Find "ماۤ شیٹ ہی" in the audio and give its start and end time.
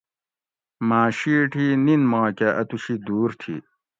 0.87-1.67